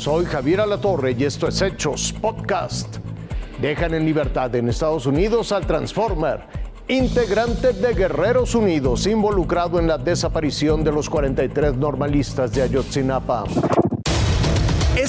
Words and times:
Soy 0.00 0.24
Javier 0.24 0.62
Alatorre 0.62 1.12
y 1.12 1.24
esto 1.24 1.46
es 1.46 1.60
Hechos 1.60 2.14
Podcast. 2.22 2.96
Dejan 3.60 3.92
en 3.92 4.06
libertad 4.06 4.54
en 4.54 4.70
Estados 4.70 5.04
Unidos 5.04 5.52
al 5.52 5.66
Transformer, 5.66 6.40
integrante 6.88 7.74
de 7.74 7.92
Guerreros 7.92 8.54
Unidos, 8.54 9.06
involucrado 9.06 9.78
en 9.78 9.86
la 9.86 9.98
desaparición 9.98 10.82
de 10.84 10.92
los 10.92 11.10
43 11.10 11.76
normalistas 11.76 12.50
de 12.54 12.62
Ayotzinapa 12.62 13.44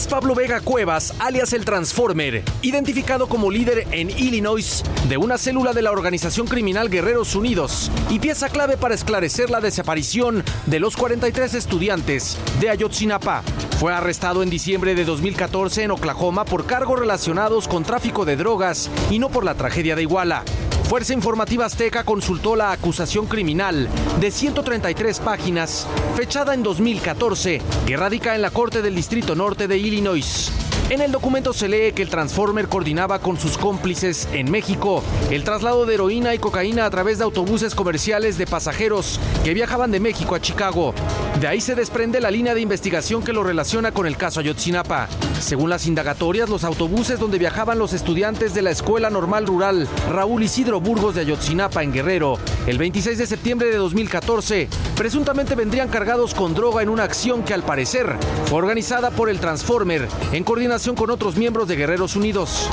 es 0.01 0.07
Pablo 0.07 0.33
Vega 0.33 0.61
Cuevas, 0.61 1.13
alias 1.19 1.53
el 1.53 1.63
Transformer, 1.63 2.43
identificado 2.63 3.27
como 3.29 3.51
líder 3.51 3.85
en 3.91 4.09
Illinois 4.09 4.83
de 5.07 5.17
una 5.17 5.37
célula 5.37 5.73
de 5.73 5.83
la 5.83 5.91
organización 5.91 6.47
criminal 6.47 6.89
Guerreros 6.89 7.35
Unidos 7.35 7.91
y 8.09 8.17
pieza 8.17 8.49
clave 8.49 8.77
para 8.77 8.95
esclarecer 8.95 9.51
la 9.51 9.61
desaparición 9.61 10.43
de 10.65 10.79
los 10.79 10.97
43 10.97 11.53
estudiantes 11.53 12.39
de 12.59 12.71
Ayotzinapa. 12.71 13.43
Fue 13.79 13.93
arrestado 13.93 14.41
en 14.41 14.49
diciembre 14.49 14.95
de 14.95 15.05
2014 15.05 15.83
en 15.83 15.91
Oklahoma 15.91 16.45
por 16.45 16.65
cargos 16.65 16.99
relacionados 16.99 17.67
con 17.67 17.83
tráfico 17.83 18.25
de 18.25 18.37
drogas 18.37 18.89
y 19.11 19.19
no 19.19 19.29
por 19.29 19.43
la 19.43 19.53
tragedia 19.53 19.95
de 19.95 20.01
Iguala. 20.01 20.43
Fuerza 20.91 21.13
Informativa 21.13 21.63
Azteca 21.63 22.03
consultó 22.03 22.57
la 22.57 22.73
acusación 22.73 23.25
criminal 23.25 23.87
de 24.19 24.29
133 24.29 25.21
páginas, 25.21 25.87
fechada 26.17 26.53
en 26.53 26.63
2014, 26.63 27.61
que 27.87 27.95
radica 27.95 28.35
en 28.35 28.41
la 28.41 28.49
Corte 28.49 28.81
del 28.81 28.93
Distrito 28.93 29.33
Norte 29.33 29.69
de 29.69 29.77
Illinois. 29.77 30.51
En 30.91 30.99
el 30.99 31.13
documento 31.13 31.53
se 31.53 31.69
lee 31.69 31.93
que 31.93 32.01
el 32.01 32.09
Transformer 32.09 32.67
coordinaba 32.67 33.19
con 33.19 33.39
sus 33.39 33.57
cómplices 33.57 34.27
en 34.33 34.51
México 34.51 35.01
el 35.29 35.45
traslado 35.45 35.85
de 35.85 35.93
heroína 35.93 36.35
y 36.35 36.37
cocaína 36.37 36.83
a 36.83 36.89
través 36.89 37.17
de 37.17 37.23
autobuses 37.23 37.75
comerciales 37.75 38.37
de 38.37 38.45
pasajeros 38.45 39.17
que 39.45 39.53
viajaban 39.53 39.91
de 39.91 40.01
México 40.01 40.35
a 40.35 40.41
Chicago. 40.41 40.93
De 41.39 41.47
ahí 41.47 41.61
se 41.61 41.75
desprende 41.75 42.19
la 42.19 42.29
línea 42.29 42.53
de 42.53 42.59
investigación 42.59 43.23
que 43.23 43.31
lo 43.31 43.41
relaciona 43.41 43.93
con 43.93 44.05
el 44.05 44.17
caso 44.17 44.41
Ayotzinapa. 44.41 45.07
Según 45.39 45.69
las 45.69 45.87
indagatorias, 45.87 46.49
los 46.49 46.65
autobuses 46.65 47.19
donde 47.19 47.39
viajaban 47.39 47.79
los 47.79 47.93
estudiantes 47.93 48.53
de 48.53 48.61
la 48.61 48.71
Escuela 48.71 49.09
Normal 49.09 49.47
Rural 49.47 49.87
Raúl 50.11 50.43
Isidro 50.43 50.81
Burgos 50.81 51.15
de 51.15 51.21
Ayotzinapa 51.21 51.83
en 51.83 51.93
Guerrero, 51.93 52.37
el 52.67 52.77
26 52.77 53.17
de 53.17 53.27
septiembre 53.27 53.69
de 53.69 53.77
2014, 53.77 54.67
presuntamente 54.97 55.55
vendrían 55.55 55.87
cargados 55.87 56.33
con 56.33 56.53
droga 56.53 56.83
en 56.83 56.89
una 56.89 57.03
acción 57.03 57.43
que 57.43 57.53
al 57.53 57.63
parecer 57.63 58.17
fue 58.47 58.57
organizada 58.57 59.09
por 59.09 59.29
el 59.29 59.39
Transformer 59.39 60.09
en 60.33 60.43
coordinación 60.43 60.80
con 60.81 61.11
otros 61.11 61.37
miembros 61.37 61.67
de 61.67 61.75
Guerreros 61.75 62.15
Unidos. 62.15 62.67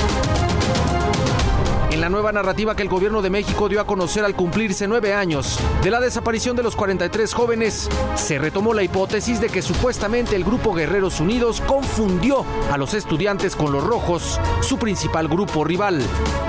En 1.99 2.03
la 2.03 2.09
nueva 2.09 2.31
narrativa 2.31 2.77
que 2.77 2.83
el 2.83 2.87
gobierno 2.87 3.21
de 3.21 3.29
México 3.29 3.67
dio 3.67 3.81
a 3.81 3.85
conocer 3.85 4.23
al 4.23 4.33
cumplirse 4.33 4.87
nueve 4.87 5.13
años 5.13 5.59
de 5.83 5.91
la 5.91 5.99
desaparición 5.99 6.55
de 6.55 6.63
los 6.63 6.77
43 6.77 7.33
jóvenes, 7.33 7.89
se 8.15 8.39
retomó 8.39 8.73
la 8.73 8.83
hipótesis 8.83 9.41
de 9.41 9.49
que 9.49 9.61
supuestamente 9.61 10.37
el 10.37 10.45
grupo 10.45 10.73
Guerreros 10.73 11.19
Unidos 11.19 11.59
confundió 11.59 12.45
a 12.71 12.77
los 12.77 12.93
estudiantes 12.93 13.53
con 13.53 13.73
los 13.73 13.83
rojos, 13.83 14.39
su 14.61 14.77
principal 14.77 15.27
grupo 15.27 15.65
rival. 15.65 16.01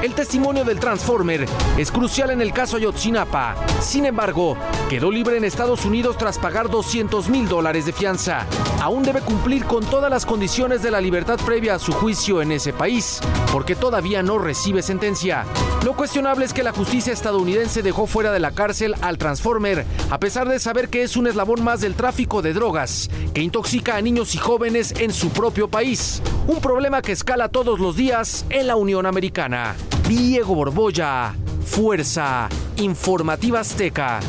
El 0.03 0.15
testimonio 0.15 0.65
del 0.65 0.78
Transformer 0.78 1.47
es 1.77 1.91
crucial 1.91 2.31
en 2.31 2.43
el 2.43 2.53
caso 2.53 2.77
Ayotzinapa. 2.77 3.56
Sin 3.81 4.06
embargo, 4.06 4.56
quedó 4.89 5.11
libre 5.11 5.37
en 5.37 5.43
Estados 5.43 5.84
Unidos 5.84 6.17
tras 6.17 6.39
pagar 6.39 6.71
200 6.71 7.28
mil 7.28 7.48
dólares 7.48 7.87
de 7.87 7.93
fianza. 7.93 8.47
Aún 8.81 9.03
debe 9.03 9.21
cumplir 9.21 9.65
con 9.65 9.84
todas 9.84 10.12
las 10.12 10.25
condiciones 10.25 10.81
de 10.81 10.93
la 10.93 11.01
libertad 11.01 11.41
previa 11.45 11.75
a 11.75 11.81
su 11.81 11.93
juicio 11.93 12.41
en 12.41 12.53
ese 12.53 12.73
país, 12.73 13.21
porque 13.53 13.75
todavía 13.75 14.23
no 14.23 14.39
recibe 14.39 14.81
sentencia. 14.81 15.39
Lo 15.84 15.94
cuestionable 15.94 16.44
es 16.44 16.52
que 16.52 16.62
la 16.62 16.72
justicia 16.72 17.12
estadounidense 17.12 17.83
dejó 17.83 18.06
fuera 18.06 18.33
de 18.33 18.41
la 18.41 18.50
cárcel 18.50 18.94
al 19.00 19.19
Transformer, 19.19 19.84
a 20.10 20.19
pesar 20.19 20.48
de 20.48 20.58
saber 20.58 20.88
que 20.88 21.02
es 21.02 21.16
un 21.16 21.27
eslabón 21.27 21.62
más 21.62 21.80
del 21.80 21.94
tráfico 21.94 22.42
de 22.42 22.52
drogas, 22.52 23.10
que 23.34 23.42
intoxica 23.42 23.97
a 23.97 24.03
niños 24.03 24.34
y 24.34 24.38
jóvenes 24.38 24.94
en 24.98 25.12
su 25.12 25.31
propio 25.31 25.69
país. 25.69 26.22
Un 26.47 26.60
problema 26.60 27.03
que 27.03 27.12
escala 27.12 27.48
todos 27.48 27.81
los 27.81 27.97
días 27.97 28.44
en 28.50 28.66
la 28.66 28.76
Unión 28.76 29.06
Americana. 29.06 29.75
Diego 30.09 30.54
Borbolla, 30.54 31.34
Fuerza 31.65 32.48
Informativa 32.76 33.60
Azteca. 33.60 34.20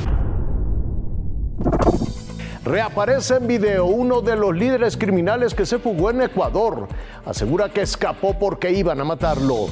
Reaparece 2.63 3.37
en 3.37 3.47
video 3.47 3.85
uno 3.85 4.21
de 4.21 4.35
los 4.35 4.55
líderes 4.55 4.95
criminales 4.95 5.55
que 5.55 5.65
se 5.65 5.79
fugó 5.79 6.11
en 6.11 6.21
Ecuador. 6.21 6.87
Asegura 7.25 7.69
que 7.69 7.81
escapó 7.81 8.37
porque 8.37 8.71
iban 8.71 8.99
a 8.99 9.03
matarlo. 9.03 9.67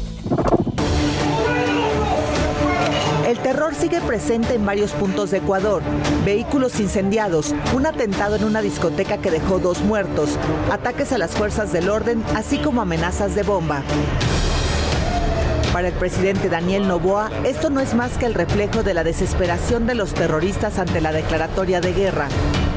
Terror 3.43 3.73
sigue 3.73 4.01
presente 4.01 4.55
en 4.55 4.65
varios 4.65 4.91
puntos 4.91 5.31
de 5.31 5.37
Ecuador. 5.37 5.81
Vehículos 6.25 6.79
incendiados, 6.79 7.55
un 7.73 7.85
atentado 7.85 8.35
en 8.35 8.43
una 8.43 8.61
discoteca 8.61 9.19
que 9.19 9.31
dejó 9.31 9.59
dos 9.59 9.79
muertos, 9.79 10.37
ataques 10.69 11.13
a 11.13 11.17
las 11.17 11.31
fuerzas 11.31 11.71
del 11.71 11.89
orden, 11.89 12.21
así 12.35 12.57
como 12.57 12.81
amenazas 12.81 13.35
de 13.35 13.43
bomba. 13.43 13.81
Para 15.71 15.87
el 15.87 15.93
presidente 15.93 16.49
Daniel 16.49 16.87
Novoa, 16.87 17.31
esto 17.45 17.69
no 17.69 17.79
es 17.79 17.93
más 17.93 18.17
que 18.17 18.25
el 18.25 18.33
reflejo 18.33 18.83
de 18.83 18.93
la 18.93 19.05
desesperación 19.05 19.87
de 19.87 19.95
los 19.95 20.13
terroristas 20.13 20.77
ante 20.77 20.99
la 20.99 21.13
declaratoria 21.13 21.79
de 21.79 21.93
guerra. 21.93 22.27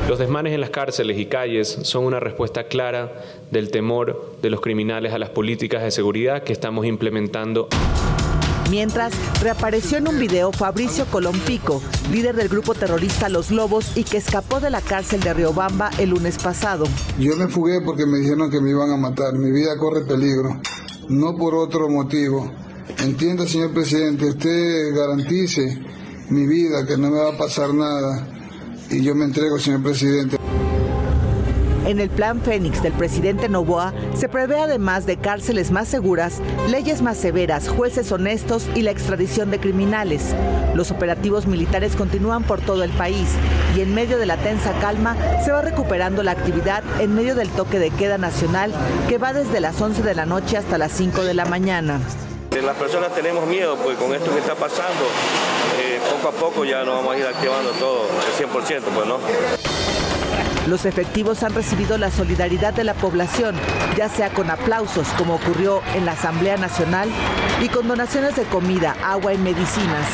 Los 0.09 0.19
desmanes 0.19 0.53
en 0.53 0.61
las 0.61 0.71
cárceles 0.71 1.19
y 1.19 1.27
calles 1.27 1.79
son 1.83 2.05
una 2.05 2.21
respuesta 2.21 2.65
clara 2.65 3.13
del 3.51 3.71
temor 3.71 4.37
de 4.43 4.51
los 4.51 4.61
criminales 4.61 5.13
a 5.13 5.19
las 5.19 5.31
políticas 5.31 5.83
de 5.83 5.91
seguridad 5.91 6.45
que 6.45 6.53
estamos 6.53 6.87
implementando. 6.87 7.69
Mientras, 8.71 9.13
reapareció 9.43 9.99
en 9.99 10.09
un 10.09 10.19
video 10.19 10.53
Fabricio 10.53 11.07
Colompico, 11.07 11.83
líder 12.11 12.37
del 12.37 12.49
grupo 12.49 12.75
terrorista 12.75 13.29
Los 13.29 13.51
Lobos 13.51 13.97
y 13.97 14.05
que 14.05 14.17
escapó 14.17 14.61
de 14.61 14.71
la 14.71 14.81
cárcel 14.81 15.21
de 15.21 15.35
Riobamba 15.35 15.91
el 15.99 16.11
lunes 16.11 16.39
pasado. 16.39 16.85
Yo 17.19 17.37
me 17.37 17.49
fugué 17.49 17.81
porque 17.81 18.07
me 18.07 18.19
dijeron 18.19 18.51
que 18.51 18.61
me 18.61 18.71
iban 18.71 18.91
a 18.91 18.97
matar. 18.97 19.35
Mi 19.35 19.51
vida 19.51 19.77
corre 19.79 20.05
peligro, 20.07 20.61
no 21.09 21.37
por 21.37 21.55
otro 21.55 21.89
motivo. 21.89 22.51
Entienda, 22.99 23.47
señor 23.47 23.73
presidente, 23.73 24.27
usted 24.27 24.95
garantice 24.95 25.81
mi 26.31 26.47
vida, 26.47 26.87
que 26.87 26.97
no 26.97 27.11
me 27.11 27.19
va 27.19 27.31
a 27.31 27.39
pasar 27.39 27.75
nada. 27.75 28.27
Y 28.91 29.03
yo 29.03 29.15
me 29.15 29.25
entrego, 29.25 29.59
señor 29.59 29.83
presidente. 29.83 30.37
En 31.87 31.99
el 31.99 32.11
plan 32.11 32.41
Fénix 32.41 32.81
del 32.83 32.93
presidente 32.93 33.49
Novoa 33.49 33.93
se 34.15 34.29
prevé 34.29 34.61
además 34.61 35.05
de 35.05 35.17
cárceles 35.17 35.73
más 35.73 35.89
seguras, 35.89 36.41
leyes 36.69 37.03
más 37.03 37.19
severas, 37.19 37.69
jueces 37.69 38.13
honestos 38.13 38.69
y 38.77 38.83
la 38.83 38.93
extradición 38.93 39.51
de 39.51 39.59
criminales. 39.59 40.33
Los 40.75 40.93
operativos 40.93 41.47
militares 41.47 41.97
continúan 41.97 42.45
por 42.45 42.61
todo 42.61 42.85
el 42.85 42.91
país 42.91 43.29
y 43.77 43.81
en 43.81 43.95
medio 43.95 44.19
de 44.19 44.27
la 44.27 44.37
tensa 44.37 44.73
calma 44.81 45.17
se 45.45 45.51
va 45.51 45.63
recuperando 45.63 46.23
la 46.23 46.31
actividad 46.31 46.85
en 47.01 47.17
medio 47.17 47.35
del 47.35 47.49
toque 47.49 47.81
de 47.81 47.91
queda 47.91 48.17
nacional 48.17 48.73
que 49.09 49.19
va 49.19 49.33
desde 49.33 49.59
las 49.59 49.81
11 49.81 50.03
de 50.03 50.15
la 50.15 50.25
noche 50.25 50.57
hasta 50.57 50.79
las 50.79 50.93
5 50.93 51.25
de 51.25 51.35
la 51.35 51.47
mañana. 51.47 52.01
Las 52.65 52.77
personas 52.77 53.13
tenemos 53.13 53.45
miedo, 53.47 53.77
pues 53.83 53.97
con 53.97 54.15
esto 54.15 54.31
que 54.33 54.39
está 54.39 54.55
pasando, 54.55 55.05
poco 56.23 56.37
a 56.37 56.41
poco 56.41 56.65
ya 56.65 56.85
nos 56.85 56.97
vamos 56.97 57.15
a 57.15 57.19
ir 57.19 57.27
activando 57.27 57.71
todo, 57.73 58.03
el 58.05 58.49
100%, 58.49 58.81
pues 58.95 59.07
no. 59.07 59.19
Los 60.69 60.85
efectivos 60.85 61.43
han 61.43 61.53
recibido 61.53 61.99
la 61.99 62.13
solidaridad 62.13 62.73
de 62.73 62.85
la 62.85 62.95
población, 62.95 63.57
ya 63.97 64.09
sea 64.09 64.31
con 64.31 64.49
aplausos, 64.49 65.09
como 65.19 65.35
ocurrió 65.35 65.83
en 65.97 66.07
la 66.07 66.13
Asamblea 66.13 66.57
Nacional, 66.57 67.09
y 67.61 67.69
con 67.69 67.89
donaciones 67.89 68.37
de 68.37 68.45
comida, 68.45 68.97
agua 69.03 69.35
y 69.35 69.39
medicinas. 69.39 70.07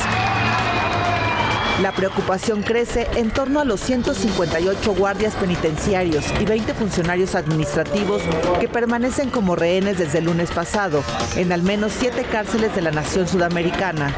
La 1.83 1.93
preocupación 1.93 2.63
crece 2.63 3.07
en 3.17 3.31
torno 3.31 3.61
a 3.61 3.65
los 3.65 3.81
158 3.81 4.95
guardias 4.95 5.35
penitenciarios 5.35 6.25
y 6.41 6.45
20 6.45 6.73
funcionarios 6.75 7.35
administrativos 7.35 8.23
que 8.59 8.69
permanecen 8.69 9.29
como 9.31 9.55
rehenes 9.55 9.99
desde 9.99 10.19
el 10.19 10.25
lunes 10.25 10.51
pasado 10.51 11.05
en 11.37 11.53
al 11.53 11.63
menos 11.63 11.93
siete 11.97 12.25
cárceles 12.25 12.75
de 12.75 12.83
la 12.83 12.91
nación 12.91 13.29
sudamericana. 13.29 14.13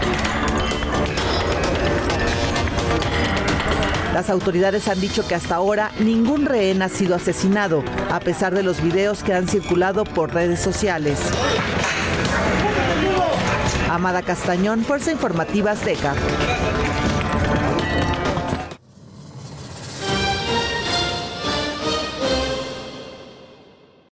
Las 4.12 4.28
autoridades 4.28 4.88
han 4.88 5.00
dicho 5.00 5.26
que 5.26 5.34
hasta 5.34 5.54
ahora 5.54 5.92
ningún 5.98 6.44
rehén 6.44 6.82
ha 6.82 6.88
sido 6.88 7.14
asesinado, 7.14 7.82
a 8.10 8.20
pesar 8.20 8.54
de 8.54 8.62
los 8.62 8.82
videos 8.82 9.22
que 9.22 9.32
han 9.32 9.48
circulado 9.48 10.04
por 10.04 10.34
redes 10.34 10.60
sociales. 10.60 11.18
Amada 13.88 14.22
Castañón, 14.22 14.84
Fuerza 14.84 15.10
Informativa 15.12 15.70
Azteca. 15.72 16.14